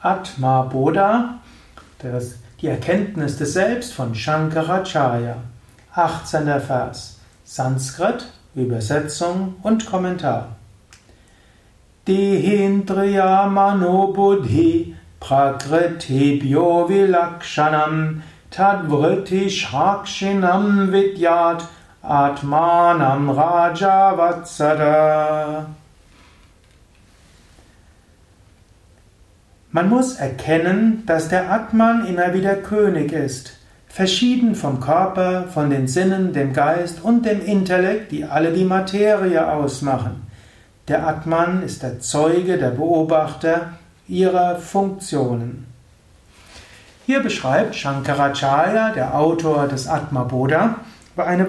Atma 0.00 0.62
Bodha, 0.62 1.40
das, 1.98 2.36
die 2.60 2.68
Erkenntnis 2.68 3.36
des 3.36 3.54
Selbst 3.54 3.92
von 3.92 4.14
Shankaracharya. 4.14 5.38
18. 5.92 6.60
Vers. 6.60 7.18
Sanskrit, 7.44 8.26
Übersetzung 8.54 9.56
und 9.62 9.86
Kommentar. 9.86 10.50
Dehindriya 12.06 13.48
Mano 13.48 14.12
Buddhi 14.12 14.94
Prakritibhyo 15.18 16.88
Vilakshanam 16.88 18.22
Tadvriti 18.52 19.50
Shrakshinam 19.50 20.92
Vidyat 20.92 21.64
Atmanam 22.02 23.30
Rajavatsada 23.30 25.66
Man 29.70 29.90
muss 29.90 30.14
erkennen, 30.14 31.02
dass 31.04 31.28
der 31.28 31.50
Atman 31.50 32.06
immer 32.06 32.32
wieder 32.32 32.54
König 32.54 33.12
ist, 33.12 33.52
verschieden 33.86 34.54
vom 34.54 34.80
Körper, 34.80 35.44
von 35.52 35.68
den 35.68 35.86
Sinnen, 35.88 36.32
dem 36.32 36.54
Geist 36.54 37.02
und 37.02 37.26
dem 37.26 37.44
Intellekt, 37.44 38.10
die 38.10 38.24
alle 38.24 38.52
die 38.52 38.64
Materie 38.64 39.46
ausmachen. 39.46 40.26
Der 40.88 41.06
Atman 41.06 41.62
ist 41.62 41.82
der 41.82 42.00
Zeuge, 42.00 42.56
der 42.56 42.70
Beobachter 42.70 43.72
ihrer 44.08 44.56
Funktionen. 44.56 45.66
Hier 47.04 47.20
beschreibt 47.20 47.74
Shankaracharya, 47.74 48.92
der 48.92 49.14
Autor 49.18 49.68
des 49.68 49.86
Atma 49.86 50.24
Bodha, 50.24 50.76
eine, 51.16 51.46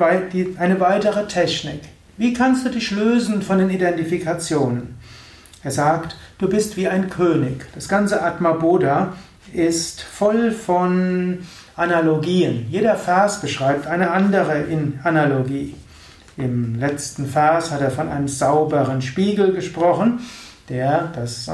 eine 0.57 0.79
weitere 0.81 1.25
Technik. 1.27 1.81
Wie 2.17 2.33
kannst 2.33 2.65
du 2.65 2.69
dich 2.69 2.91
lösen 2.91 3.41
von 3.41 3.59
den 3.59 3.69
Identifikationen? 3.69 4.97
Er 5.63 5.71
sagt, 5.71 6.17
du 6.39 6.49
bist 6.49 6.75
wie 6.77 6.87
ein 6.87 7.09
König. 7.09 7.67
Das 7.75 7.87
ganze 7.87 8.23
Atma 8.23 8.53
Bodha 8.53 9.13
ist 9.53 10.01
voll 10.01 10.51
von 10.51 11.39
Analogien. 11.75 12.65
Jeder 12.69 12.95
Vers 12.95 13.39
beschreibt 13.41 13.87
eine 13.87 14.11
andere 14.11 14.65
Analogie. 15.03 15.75
Im 16.37 16.79
letzten 16.79 17.27
Vers 17.27 17.71
hat 17.71 17.81
er 17.81 17.91
von 17.91 18.09
einem 18.09 18.27
sauberen 18.27 19.01
Spiegel 19.01 19.53
gesprochen, 19.53 20.19
der 20.69 21.11
das 21.15 21.49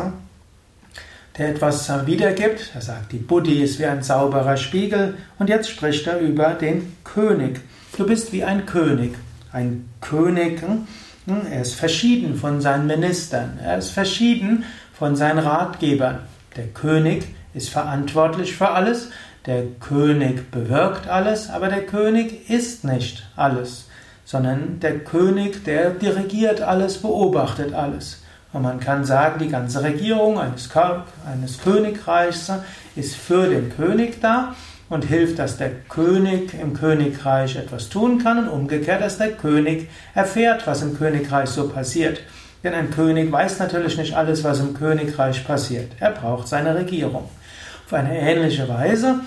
der 1.38 1.50
etwas 1.50 1.90
wiedergibt. 2.06 2.72
Er 2.74 2.82
sagt, 2.82 3.12
die 3.12 3.18
Buddhi 3.18 3.62
ist 3.62 3.80
wie 3.80 3.86
ein 3.86 4.04
sauberer 4.04 4.58
Spiegel. 4.58 5.16
Und 5.38 5.50
jetzt 5.50 5.70
spricht 5.70 6.08
er 6.08 6.20
über 6.20 6.54
den 6.54 6.96
König. 7.04 7.60
Du 7.98 8.06
bist 8.06 8.32
wie 8.32 8.44
ein 8.44 8.66
König. 8.66 9.16
Ein 9.52 9.90
König 10.02 10.62
hm, 10.62 10.88
er 11.28 11.62
ist 11.62 11.76
verschieden 11.76 12.36
von 12.36 12.62
seinen 12.62 12.88
Ministern, 12.88 13.60
er 13.64 13.78
ist 13.78 13.90
verschieden 13.90 14.64
von 14.94 15.16
seinen 15.16 15.40
Ratgebern. 15.40 16.20
Der 16.56 16.68
König 16.68 17.26
ist 17.54 17.70
verantwortlich 17.70 18.56
für 18.56 18.70
alles, 18.70 19.10
der 19.46 19.64
König 19.80 20.52
bewirkt 20.52 21.08
alles, 21.08 21.50
aber 21.50 21.70
der 21.70 21.86
König 21.86 22.50
ist 22.50 22.84
nicht 22.84 23.28
alles, 23.36 23.88
sondern 24.24 24.80
der 24.80 25.00
König, 25.00 25.64
der 25.64 25.92
dirigiert 25.92 26.62
alles, 26.62 27.00
beobachtet 27.00 27.74
alles. 27.74 28.24
Und 28.54 28.62
man 28.62 28.80
kann 28.80 29.04
sagen, 29.04 29.40
die 29.40 29.50
ganze 29.50 29.84
Regierung 29.84 30.40
eines, 30.40 30.70
eines 31.32 31.62
Königreichs 31.62 32.52
ist 32.96 33.16
für 33.16 33.50
den 33.50 33.76
König 33.76 34.22
da 34.22 34.56
und 34.90 35.06
hilft, 35.06 35.40
dass 35.40 35.58
der 35.58 35.72
König 35.90 36.54
im 36.60 36.74
Königreich 36.74 37.56
etwas 37.56 37.90
tun 37.90 38.20
kann 38.20 38.48
und 38.48 38.50
umgekehrt, 38.50 39.02
dass 39.02 39.18
der 39.18 39.32
König 39.32 39.90
erfährt, 40.14 40.68
was 40.68 40.82
im 40.82 40.98
Königreich 40.98 41.50
so 41.50 41.70
passiert. 41.70 42.22
Denn 42.64 42.74
ein 42.74 42.92
König 42.92 43.32
weiß 43.32 43.60
natürlich 43.60 43.98
nicht 43.98 44.16
alles, 44.16 44.44
was 44.44 44.60
im 44.60 44.74
Königreich 44.74 45.46
passiert. 45.46 45.92
Er 46.00 46.12
braucht 46.12 46.48
seine 46.48 46.76
Regierung. 46.76 47.30
Auf 47.86 47.94
eine 47.94 48.18
ähnliche 48.18 48.68
Weise, 48.68 49.20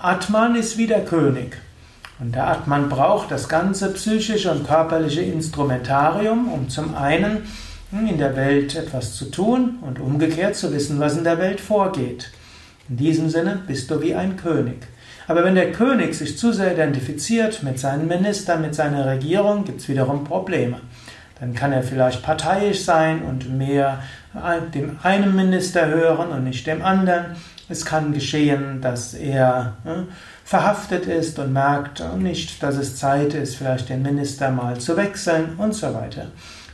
Atman 0.00 0.54
ist 0.56 0.78
wie 0.78 0.86
der 0.86 1.04
König. 1.04 1.56
Und 2.18 2.34
der 2.34 2.48
Atman 2.48 2.88
braucht 2.88 3.30
das 3.30 3.48
ganze 3.48 3.92
psychische 3.92 4.50
und 4.50 4.66
körperliche 4.66 5.20
Instrumentarium, 5.20 6.50
um 6.50 6.68
zum 6.70 6.94
einen 6.94 7.46
in 7.92 8.18
der 8.18 8.36
Welt 8.36 8.74
etwas 8.74 9.14
zu 9.14 9.26
tun 9.26 9.78
und 9.82 10.00
umgekehrt 10.00 10.56
zu 10.56 10.72
wissen, 10.72 10.98
was 10.98 11.16
in 11.16 11.24
der 11.24 11.38
Welt 11.38 11.60
vorgeht. 11.60 12.30
In 12.88 12.96
diesem 12.96 13.28
Sinne 13.28 13.62
bist 13.66 13.90
du 13.90 14.00
wie 14.00 14.14
ein 14.14 14.36
König. 14.36 14.86
Aber 15.28 15.44
wenn 15.44 15.54
der 15.54 15.72
König 15.72 16.14
sich 16.14 16.38
zu 16.38 16.52
sehr 16.52 16.72
identifiziert 16.72 17.62
mit 17.62 17.78
seinen 17.78 18.06
Ministern, 18.06 18.62
mit 18.62 18.74
seiner 18.74 19.06
Regierung, 19.06 19.64
gibt 19.64 19.80
es 19.80 19.88
wiederum 19.88 20.24
Probleme. 20.24 20.80
Dann 21.40 21.54
kann 21.54 21.72
er 21.72 21.82
vielleicht 21.82 22.22
parteiisch 22.22 22.84
sein 22.84 23.22
und 23.22 23.56
mehr 23.56 23.98
dem 24.74 24.98
einen 25.02 25.34
Minister 25.34 25.86
hören 25.86 26.28
und 26.28 26.44
nicht 26.44 26.66
dem 26.66 26.82
anderen. 26.82 27.36
Es 27.68 27.84
kann 27.84 28.12
geschehen, 28.12 28.80
dass 28.80 29.14
er 29.14 29.74
ne, 29.84 30.06
verhaftet 30.44 31.06
ist 31.06 31.38
und 31.38 31.52
merkt 31.52 32.02
nicht, 32.16 32.62
dass 32.62 32.76
es 32.76 32.96
Zeit 32.96 33.34
ist, 33.34 33.56
vielleicht 33.56 33.88
den 33.88 34.02
Minister 34.02 34.50
mal 34.50 34.78
zu 34.78 34.96
wechseln 34.96 35.56
und 35.58 35.74
so 35.74 35.92
weiter. 35.92 36.26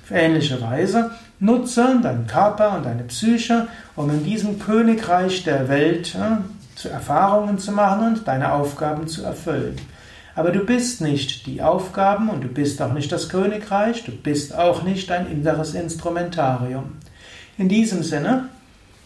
Auf 0.05 0.11
ähnliche 0.11 0.61
Weise 0.61 1.11
nutze 1.41 1.99
deinen 2.03 2.27
Körper 2.27 2.77
und 2.77 2.85
deine 2.85 3.05
Psyche, 3.05 3.69
um 3.97 4.11
in 4.11 4.23
diesem 4.23 4.59
Königreich 4.59 5.45
der 5.45 5.69
Welt 5.69 6.13
ja, 6.13 6.43
zu 6.75 6.89
Erfahrungen 6.89 7.59
zu 7.59 7.73
machen 7.73 8.07
und 8.07 8.29
deine 8.29 8.53
Aufgaben 8.53 9.07
zu 9.07 9.23
erfüllen. 9.25 9.77
Aber 10.35 10.51
du 10.51 10.61
bist 10.61 11.01
nicht 11.01 11.47
die 11.47 11.63
Aufgaben 11.63 12.31
und 12.31 12.43
du 12.43 12.49
bist 12.49 12.81
auch 12.81 12.93
nicht 12.93 13.13
das 13.13 13.29
Königreich, 13.29 14.05
du 14.05 14.13
bist 14.13 14.57
auch 14.57 14.83
nicht 14.83 15.11
dein 15.11 15.31
inneres 15.31 15.75
Instrumentarium. 15.75 16.95
In 17.59 17.69
diesem 17.69 18.03
Sinne, 18.03 18.49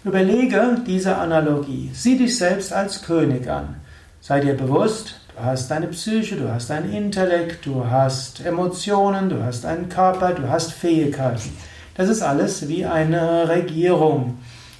überlege 0.05 0.79
diese 0.87 1.17
Analogie. 1.17 1.91
Sieh 1.93 2.17
dich 2.17 2.39
selbst 2.39 2.73
als 2.73 3.03
König 3.03 3.49
an. 3.51 3.77
Sei 4.21 4.41
dir 4.41 4.55
bewusst, 4.55 5.21
du 5.37 5.45
hast 5.45 5.69
deine 5.71 5.89
Psyche, 5.89 6.37
du 6.37 6.49
hast 6.49 6.71
dein 6.71 6.93
Intellekt, 6.93 7.67
du 7.67 7.91
hast 7.91 8.45
Emotionen, 8.45 9.29
du 9.29 9.43
hast 9.43 9.67
einen 9.67 9.89
Körper, 9.89 10.33
du 10.33 10.49
hast 10.49 10.73
Fähigkeiten. 10.73 11.51
Das 11.97 12.09
ist 12.09 12.23
alles 12.23 12.69
wie 12.69 12.87
eine 12.87 13.49
Regierung. 13.49 14.39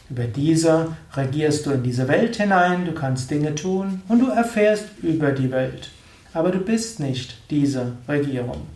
Über 0.09 0.25
diese 0.25 0.89
regierst 1.17 1.67
du 1.67 1.73
in 1.73 1.83
diese 1.83 2.07
Welt 2.07 2.37
hinein, 2.37 2.85
du 2.85 2.93
kannst 2.93 3.31
Dinge 3.31 3.55
tun 3.55 4.03
und 4.09 4.21
du 4.21 4.29
erfährst 4.29 4.87
über 5.03 5.33
die 5.33 5.51
Welt. 5.51 5.91
Aber 6.33 6.51
du 6.51 6.59
bist 6.59 7.01
nicht 7.01 7.37
diese 7.51 7.93
Regierung. 8.09 8.67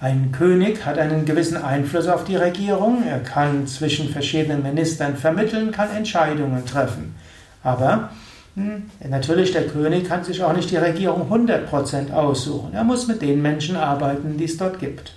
Ein 0.00 0.32
König 0.32 0.84
hat 0.84 0.98
einen 0.98 1.24
gewissen 1.24 1.56
Einfluss 1.56 2.08
auf 2.08 2.24
die 2.24 2.36
Regierung, 2.36 3.04
er 3.08 3.20
kann 3.20 3.66
zwischen 3.66 4.10
verschiedenen 4.10 4.62
Ministern 4.62 5.16
vermitteln, 5.16 5.72
kann 5.72 5.90
Entscheidungen 5.96 6.64
treffen. 6.66 7.14
Aber 7.62 8.10
hm, 8.54 8.84
natürlich, 9.08 9.52
der 9.52 9.66
König 9.66 10.06
kann 10.06 10.22
sich 10.22 10.42
auch 10.42 10.54
nicht 10.54 10.70
die 10.70 10.76
Regierung 10.76 11.32
100% 11.32 12.12
aussuchen. 12.12 12.74
Er 12.74 12.84
muss 12.84 13.08
mit 13.08 13.22
den 13.22 13.42
Menschen 13.42 13.76
arbeiten, 13.76 14.36
die 14.36 14.44
es 14.44 14.56
dort 14.56 14.78
gibt. 14.78 15.14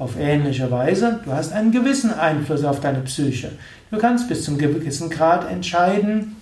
Auf 0.00 0.18
ähnliche 0.18 0.70
Weise, 0.70 1.20
du 1.26 1.32
hast 1.32 1.52
einen 1.52 1.72
gewissen 1.72 2.10
Einfluss 2.10 2.64
auf 2.64 2.80
deine 2.80 3.00
Psyche. 3.00 3.52
Du 3.90 3.98
kannst 3.98 4.30
bis 4.30 4.44
zum 4.44 4.56
gewissen 4.56 5.10
Grad 5.10 5.50
entscheiden, 5.50 6.36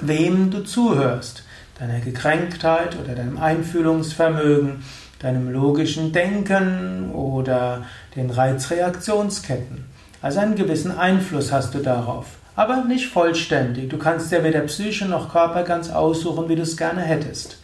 wem 0.00 0.50
du 0.50 0.64
zuhörst. 0.64 1.44
Deiner 1.78 2.00
Gekränktheit 2.00 2.96
oder 3.00 3.14
deinem 3.14 3.38
Einfühlungsvermögen, 3.38 4.82
deinem 5.20 5.52
logischen 5.52 6.12
Denken 6.12 7.12
oder 7.12 7.84
den 8.16 8.28
Reizreaktionsketten. 8.28 9.84
Also 10.20 10.40
einen 10.40 10.56
gewissen 10.56 10.90
Einfluss 10.90 11.52
hast 11.52 11.74
du 11.74 11.78
darauf. 11.78 12.26
Aber 12.56 12.82
nicht 12.86 13.06
vollständig. 13.06 13.88
Du 13.88 13.98
kannst 13.98 14.32
ja 14.32 14.42
weder 14.42 14.62
Psyche 14.62 15.04
noch 15.04 15.30
Körper 15.30 15.62
ganz 15.62 15.90
aussuchen, 15.90 16.48
wie 16.48 16.56
du 16.56 16.62
es 16.62 16.76
gerne 16.76 17.02
hättest. 17.02 17.60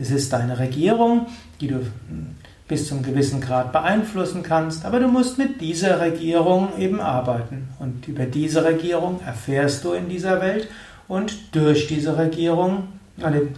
Es 0.00 0.10
ist 0.10 0.32
deine 0.32 0.58
Regierung, 0.58 1.28
die 1.60 1.68
du 1.68 1.80
bis 2.70 2.86
zum 2.86 3.02
gewissen 3.02 3.40
Grad 3.40 3.72
beeinflussen 3.72 4.44
kannst, 4.44 4.84
aber 4.84 5.00
du 5.00 5.08
musst 5.08 5.38
mit 5.38 5.60
dieser 5.60 6.00
Regierung 6.00 6.68
eben 6.78 7.00
arbeiten. 7.00 7.68
Und 7.80 8.06
über 8.06 8.26
diese 8.26 8.64
Regierung 8.64 9.20
erfährst 9.26 9.84
du 9.84 9.92
in 9.92 10.08
dieser 10.08 10.40
Welt 10.40 10.68
und 11.08 11.56
durch 11.56 11.88
diese 11.88 12.16
Regierung 12.16 12.84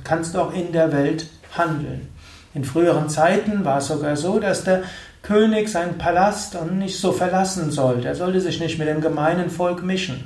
kannst 0.02 0.34
du 0.34 0.38
auch 0.40 0.54
in 0.54 0.72
der 0.72 0.92
Welt 0.92 1.26
handeln. 1.54 2.08
In 2.54 2.64
früheren 2.64 3.10
Zeiten 3.10 3.66
war 3.66 3.78
es 3.78 3.88
sogar 3.88 4.16
so, 4.16 4.38
dass 4.38 4.64
der 4.64 4.82
König 5.20 5.68
seinen 5.68 5.98
Palast 5.98 6.56
nicht 6.72 6.98
so 6.98 7.12
verlassen 7.12 7.70
sollte. 7.70 8.08
Er 8.08 8.14
sollte 8.14 8.40
sich 8.40 8.60
nicht 8.60 8.78
mit 8.78 8.88
dem 8.88 9.02
gemeinen 9.02 9.50
Volk 9.50 9.82
mischen. 9.82 10.24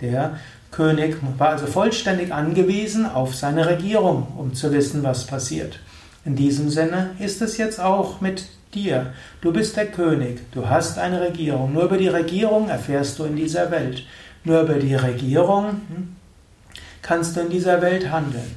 Der 0.00 0.38
König 0.70 1.16
war 1.36 1.50
also 1.50 1.66
vollständig 1.66 2.32
angewiesen 2.32 3.04
auf 3.04 3.34
seine 3.34 3.66
Regierung, 3.66 4.26
um 4.38 4.54
zu 4.54 4.72
wissen, 4.72 5.02
was 5.02 5.26
passiert. 5.26 5.80
In 6.24 6.36
diesem 6.36 6.70
Sinne 6.70 7.10
ist 7.18 7.42
es 7.42 7.56
jetzt 7.56 7.80
auch 7.80 8.20
mit 8.20 8.44
dir. 8.74 9.12
Du 9.40 9.52
bist 9.52 9.76
der 9.76 9.86
König, 9.86 10.40
du 10.52 10.68
hast 10.68 10.98
eine 10.98 11.20
Regierung. 11.20 11.72
Nur 11.72 11.84
über 11.84 11.98
die 11.98 12.08
Regierung 12.08 12.68
erfährst 12.68 13.18
du 13.18 13.24
in 13.24 13.36
dieser 13.36 13.70
Welt. 13.70 14.04
Nur 14.44 14.62
über 14.62 14.74
die 14.74 14.94
Regierung 14.94 15.80
hm, 15.88 16.16
kannst 17.02 17.36
du 17.36 17.40
in 17.40 17.50
dieser 17.50 17.82
Welt 17.82 18.10
handeln. 18.10 18.56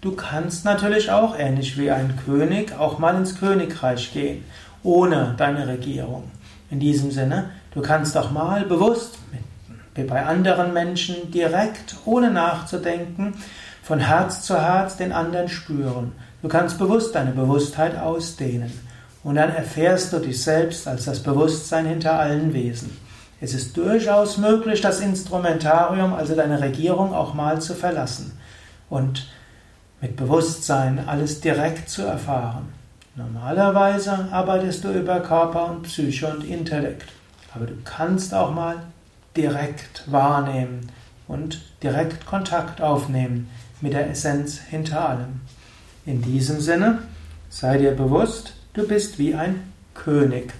Du 0.00 0.12
kannst 0.12 0.64
natürlich 0.64 1.10
auch, 1.10 1.38
ähnlich 1.38 1.78
wie 1.78 1.90
ein 1.90 2.18
König, 2.24 2.78
auch 2.78 2.98
mal 2.98 3.14
ins 3.16 3.38
Königreich 3.38 4.12
gehen, 4.12 4.44
ohne 4.82 5.34
deine 5.36 5.66
Regierung. 5.66 6.30
In 6.70 6.80
diesem 6.80 7.10
Sinne, 7.10 7.50
du 7.72 7.82
kannst 7.82 8.16
auch 8.16 8.30
mal 8.30 8.64
bewusst 8.64 9.18
wie 9.94 10.04
bei 10.04 10.24
anderen 10.24 10.72
Menschen 10.72 11.30
direkt, 11.30 11.96
ohne 12.04 12.30
nachzudenken, 12.30 13.34
von 13.82 13.98
Herz 13.98 14.42
zu 14.42 14.60
Herz 14.60 14.96
den 14.96 15.12
anderen 15.12 15.48
spüren. 15.48 16.12
Du 16.46 16.52
kannst 16.52 16.78
bewusst 16.78 17.12
deine 17.16 17.32
Bewusstheit 17.32 17.98
ausdehnen. 17.98 18.72
Und 19.24 19.34
dann 19.34 19.50
erfährst 19.50 20.12
du 20.12 20.20
dich 20.20 20.40
selbst 20.40 20.86
als 20.86 21.06
das 21.06 21.20
Bewusstsein 21.20 21.86
hinter 21.86 22.20
allen 22.20 22.54
Wesen. 22.54 22.96
Es 23.40 23.52
ist 23.52 23.76
durchaus 23.76 24.38
möglich, 24.38 24.80
das 24.80 25.00
Instrumentarium, 25.00 26.14
also 26.14 26.36
deine 26.36 26.60
Regierung, 26.60 27.12
auch 27.12 27.34
mal 27.34 27.60
zu 27.60 27.74
verlassen 27.74 28.38
und 28.88 29.26
mit 30.00 30.14
Bewusstsein 30.14 31.08
alles 31.08 31.40
direkt 31.40 31.90
zu 31.90 32.02
erfahren. 32.02 32.72
Normalerweise 33.16 34.28
arbeitest 34.30 34.84
du 34.84 34.92
über 34.92 35.18
Körper 35.18 35.68
und 35.72 35.82
Psyche 35.82 36.28
und 36.28 36.44
Intellekt, 36.44 37.08
aber 37.56 37.66
du 37.66 37.74
kannst 37.82 38.32
auch 38.32 38.54
mal 38.54 38.76
direkt 39.36 40.04
wahrnehmen 40.12 40.92
und 41.26 41.60
direkt 41.82 42.24
Kontakt 42.24 42.80
aufnehmen 42.80 43.50
mit 43.80 43.94
der 43.94 44.08
Essenz 44.08 44.60
hinter 44.60 45.08
allem. 45.08 45.40
In 46.06 46.22
diesem 46.22 46.60
Sinne, 46.60 47.00
sei 47.50 47.78
dir 47.78 47.90
bewusst, 47.90 48.54
du 48.74 48.86
bist 48.86 49.18
wie 49.18 49.34
ein 49.34 49.72
König. 49.92 50.54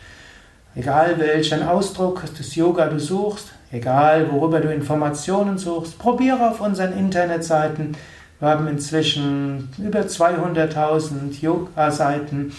Egal 0.75 1.19
welchen 1.19 1.63
Ausdruck 1.63 2.23
des 2.35 2.55
Yoga 2.55 2.87
du 2.87 2.99
suchst, 2.99 3.53
egal 3.71 4.33
worüber 4.33 4.61
du 4.61 4.73
Informationen 4.73 5.59
suchst, 5.59 5.99
probiere 5.99 6.49
auf 6.49 6.63
unseren 6.63 6.97
Internetseiten. 6.97 7.95
Wir 8.41 8.49
haben 8.49 8.67
inzwischen 8.67 9.69
über 9.77 10.01
200.000 10.01 11.39
Yoga-Seiten 11.43 12.55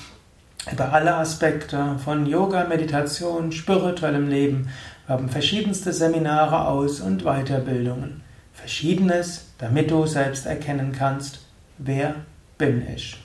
über 0.72 0.94
alle 0.94 1.16
Aspekte 1.16 1.98
von 2.04 2.26
Yoga, 2.26 2.66
Meditation, 2.66 3.52
spirituellem 3.52 4.28
Leben. 4.28 4.70
Wir 5.06 5.16
haben 5.16 5.30
verschiedenste 5.30 5.94
Seminare 5.94 6.68
aus 6.68 7.00
und 7.00 7.24
Weiterbildungen. 7.24 8.22
Verschiedenes, 8.54 9.46
damit 9.58 9.92
du 9.92 10.06
selbst 10.06 10.46
erkennen 10.46 10.92
kannst, 10.92 11.40
wer 11.78 12.16
bin 12.58 12.86
ich. 12.94 13.18